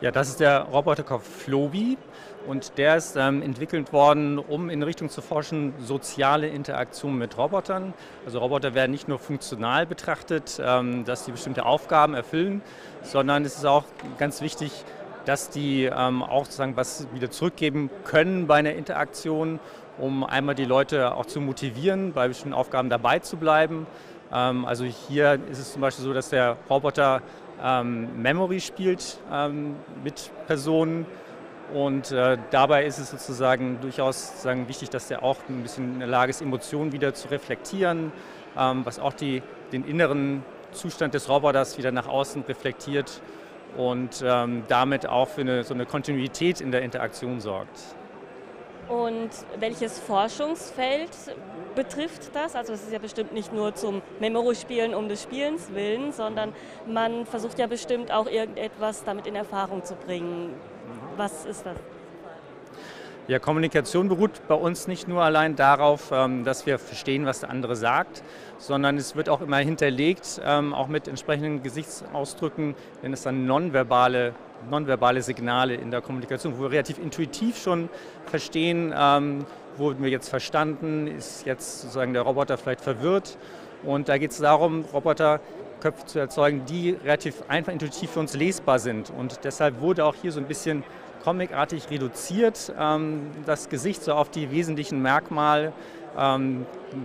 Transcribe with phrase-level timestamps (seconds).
[0.00, 1.98] Ja, das ist der Roboterkopf Flobi
[2.46, 7.92] und der ist ähm, entwickelt worden, um in Richtung zu forschen, soziale Interaktion mit Robotern.
[8.24, 12.62] Also Roboter werden nicht nur funktional betrachtet, ähm, dass sie bestimmte Aufgaben erfüllen,
[13.02, 13.82] sondern es ist auch
[14.18, 14.70] ganz wichtig,
[15.24, 19.58] dass die ähm, auch sozusagen was wieder zurückgeben können bei einer Interaktion,
[19.98, 23.88] um einmal die Leute auch zu motivieren, bei bestimmten Aufgaben dabei zu bleiben.
[24.32, 27.20] Ähm, also hier ist es zum Beispiel so, dass der Roboter
[27.62, 31.06] ähm, Memory spielt ähm, mit Personen.
[31.72, 35.98] Und äh, dabei ist es sozusagen durchaus sozusagen wichtig, dass der auch ein bisschen in
[35.98, 38.10] der Lage ist, Emotionen wieder zu reflektieren,
[38.56, 43.20] ähm, was auch die, den inneren Zustand des Roboters wieder nach außen reflektiert
[43.76, 47.78] und ähm, damit auch für eine, so eine Kontinuität in der Interaktion sorgt.
[48.88, 51.10] Und welches Forschungsfeld
[51.78, 52.56] betrifft das?
[52.56, 56.52] Also es ist ja bestimmt nicht nur zum Memory-Spielen um des Spielens willen, sondern
[56.88, 60.54] man versucht ja bestimmt auch irgendetwas damit in Erfahrung zu bringen.
[61.16, 61.76] Was ist das?
[63.28, 67.50] Ja, Kommunikation beruht bei uns nicht nur allein darauf, ähm, dass wir verstehen, was der
[67.50, 68.24] andere sagt,
[68.56, 74.34] sondern es wird auch immer hinterlegt, ähm, auch mit entsprechenden Gesichtsausdrücken, wenn es dann nonverbale
[74.68, 77.88] nonverbale Signale in der Kommunikation, wo wir relativ intuitiv schon
[78.26, 79.44] verstehen, ähm,
[79.76, 83.38] wurden wir jetzt verstanden, ist jetzt sozusagen der Roboter vielleicht verwirrt.
[83.82, 88.78] Und da geht es darum, Roboterköpfe zu erzeugen, die relativ einfach intuitiv für uns lesbar
[88.78, 89.10] sind.
[89.16, 90.82] Und deshalb wurde auch hier so ein bisschen
[91.22, 95.72] comicartig reduziert, ähm, das Gesicht so auf die wesentlichen Merkmale,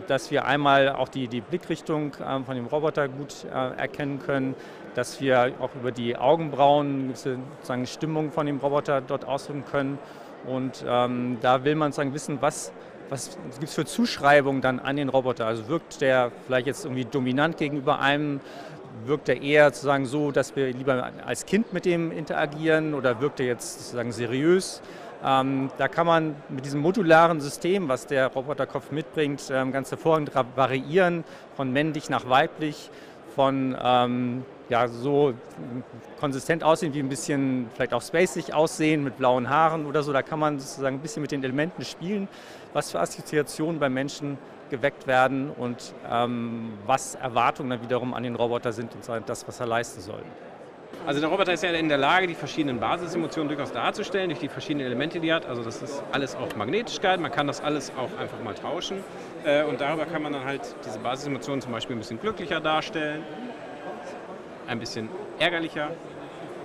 [0.08, 4.56] dass wir einmal auch die, die Blickrichtung ähm, von dem Roboter gut äh, erkennen können,
[4.96, 10.00] dass wir auch über die Augenbrauen sozusagen Stimmung von dem Roboter dort ausdrücken können.
[10.46, 12.74] Und ähm, da will man sozusagen wissen, was,
[13.14, 15.46] was gibt es für Zuschreibungen dann an den Roboter?
[15.46, 18.42] Also wirkt der vielleicht jetzt irgendwie dominant gegenüber einem?
[19.06, 23.40] Wirkt er eher sozusagen so, dass wir lieber als Kind mit dem interagieren oder wirkt
[23.40, 24.82] er jetzt sozusagen seriös?
[25.24, 30.32] Ähm, da kann man mit diesem modularen System, was der Roboterkopf mitbringt, ähm, ganz hervorragend
[30.56, 31.24] variieren,
[31.56, 32.90] von männlich nach weiblich,
[33.36, 35.34] von ähm, ja, so
[36.20, 40.14] konsistent aussehen, wie ein bisschen vielleicht auch spacig aussehen mit blauen Haaren oder so.
[40.14, 42.28] Da kann man sozusagen ein bisschen mit den Elementen spielen,
[42.74, 44.38] was für Assoziationen bei Menschen
[44.70, 49.60] geweckt werden und ähm, was Erwartungen dann wiederum an den Roboter sind und das, was
[49.60, 50.24] er leisten soll.
[51.06, 54.48] Also der Roboter ist ja in der Lage, die verschiedenen Basisemotionen durchaus darzustellen, durch die
[54.48, 55.46] verschiedenen Elemente, die er hat.
[55.46, 59.04] Also das ist alles auch Magnetigkeit, man kann das alles auch einfach mal tauschen.
[59.44, 63.24] Äh, und darüber kann man dann halt diese Basisemotionen zum Beispiel ein bisschen glücklicher darstellen
[64.68, 65.10] ein bisschen
[65.40, 65.92] ärgerlicher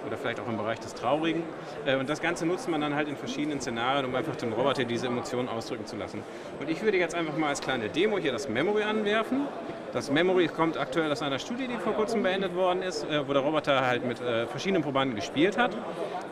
[0.09, 1.43] oder vielleicht auch im Bereich des Traurigen.
[1.87, 4.85] Äh, und das Ganze nutzt man dann halt in verschiedenen Szenarien, um einfach dem Roboter
[4.85, 6.23] diese Emotionen ausdrücken zu lassen.
[6.61, 9.47] Und ich würde jetzt einfach mal als kleine Demo hier das Memory anwerfen.
[9.93, 13.33] Das Memory kommt aktuell aus einer Studie, die vor kurzem beendet worden ist, äh, wo
[13.33, 15.77] der Roboter halt mit äh, verschiedenen Probanden gespielt hat.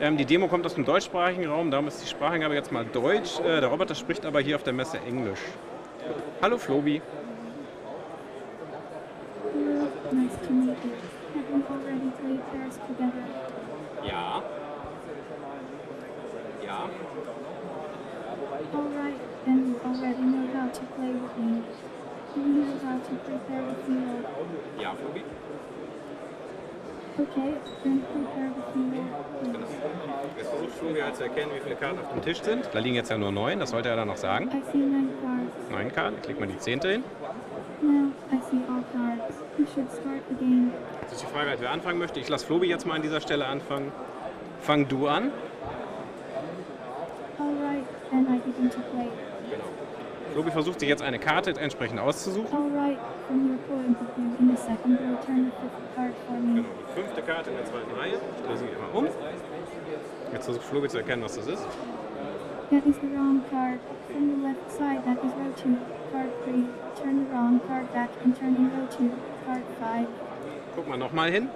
[0.00, 3.38] Ähm, die Demo kommt aus dem deutschsprachigen Raum, darum ist die Sprachangabe jetzt mal Deutsch.
[3.42, 5.40] Der Roboter spricht aber hier auf der Messe Englisch.
[6.42, 7.00] Hallo Flobi.
[10.12, 10.92] Nice to meet you.
[11.34, 13.55] Have we already played pairs together?
[14.06, 14.42] Ja.
[16.64, 16.88] Ja.
[18.74, 21.62] Alright, then you already know how to play with me.
[22.36, 24.24] You know how to prepare the field?
[24.80, 25.24] Ja, Flobi.
[27.18, 29.06] Okay, then prepare the field.
[29.42, 29.66] Genau.
[30.36, 32.68] Jetzt versucht Flobi halt zu erkennen, wie viele Karten auf dem Tisch sind.
[32.72, 34.48] Da liegen jetzt ja nur neun, das sollte er dann noch sagen.
[34.48, 35.70] I see nine cards.
[35.70, 37.04] Neun Karten, klickt man die zehnte hin.
[37.82, 39.36] Now I see all cards.
[39.58, 40.72] We should start the game.
[41.02, 42.20] Jetzt ist die Frage, wer anfangen möchte.
[42.20, 43.92] Ich lasse Flobi jetzt mal an dieser Stelle anfangen.
[44.60, 45.30] Fang du an.
[47.38, 49.08] Alright, then I begin to play.
[50.32, 52.48] Flobi versucht sich jetzt eine Karte entsprechend auszusuchen.
[52.52, 56.36] Alright, from your point of view, in the second row, turn the fifth card for
[56.36, 56.56] me.
[56.56, 58.14] Genau, die fünfte Karte in der zweiten Reihe.
[58.36, 59.06] Ich drehe sie immer um.
[60.32, 61.66] Jetzt versucht Flobi zu erkennen, was das ist.
[62.70, 63.78] That is the wrong card.
[64.08, 65.76] From the left side, that is row 2,
[66.12, 66.64] card 3.
[67.06, 70.08] Turn the wrong card back and turn in row 2, card 5.
[70.74, 71.48] Guck mal nochmal hin.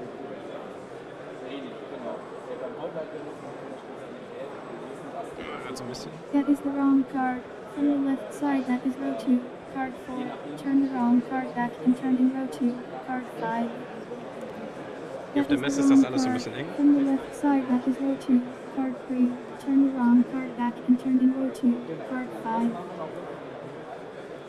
[5.69, 6.13] Also ein bisschen.
[6.33, 7.43] That is the wrong card.
[7.75, 9.41] From the left side, that is row 2,
[9.75, 10.25] card 4.
[10.57, 12.73] Turn the wrong card back and turn in row 2,
[13.09, 13.71] card 5.
[15.33, 16.67] Hier auf der Messe the ist das alles so ein bisschen eng.
[16.77, 18.41] From the left side, that is row 2,
[18.77, 19.33] card 3.
[19.59, 21.75] Turn the wrong card back and turn in row 2,
[22.09, 22.71] card 5.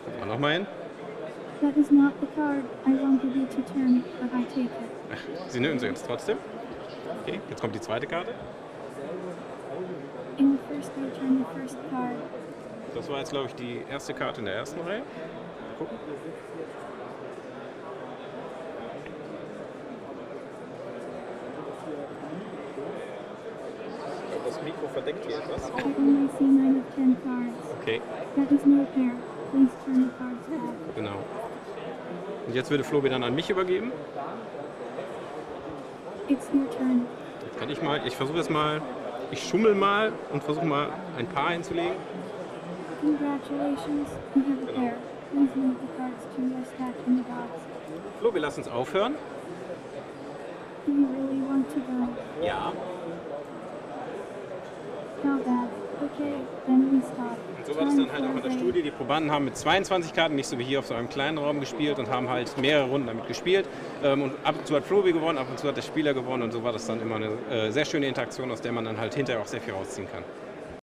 [0.06, 0.68] Guck mal nochmal hin.
[1.62, 4.90] That is not the card I wanted you to turn, but I take it.
[5.50, 6.38] Sie nehmen sie jetzt trotzdem.
[7.24, 8.34] Okay, jetzt kommt die zweite Karte.
[10.38, 12.16] In the first row, turn the first card.
[12.96, 15.00] Das war jetzt, glaube ich, die erste Karte in der ersten Reihe.
[15.00, 15.06] Mal
[15.78, 15.98] Gucken.
[24.46, 25.70] das Mikro verdeckt hier etwas.
[25.70, 27.82] I only see nine of ten cards.
[27.82, 28.02] Okay,
[28.36, 29.14] That is no fair.
[29.52, 30.96] Please turn the cards back.
[30.96, 31.18] genau.
[32.48, 33.92] Und jetzt würde Flobi dann an mich übergeben.
[36.28, 37.06] It's your turn.
[37.46, 38.82] Jetzt kann ich mal, ich versuche jetzt mal,
[39.32, 41.94] ich schummel mal und versuche mal ein Paar hinzulegen.
[43.02, 44.94] Congratulations, you have a pair.
[45.32, 47.62] Please move the cards to your stack in the box.
[48.20, 49.16] Flobi, lass uns aufhören.
[50.86, 52.46] Do you really want to go?
[52.46, 52.72] Ja.
[55.24, 55.81] How bad.
[56.02, 56.34] Okay,
[56.66, 57.38] then we stop.
[57.58, 58.82] Und so war das dann halt auch in der Studie.
[58.82, 61.60] Die Probanden haben mit 22 Karten, nicht so wie hier auf so einem kleinen Raum
[61.60, 63.68] gespielt und haben halt mehrere Runden damit gespielt.
[64.04, 66.44] Ähm, Und ab und zu hat Flobi gewonnen, ab und zu hat der Spieler gewonnen
[66.44, 68.98] und so war das dann immer eine äh, sehr schöne Interaktion, aus der man dann
[68.98, 70.24] halt hinterher auch sehr viel rausziehen kann.